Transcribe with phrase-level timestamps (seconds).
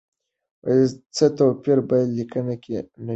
[1.15, 3.09] څه توپیر په لیکنه کې نه وینو؟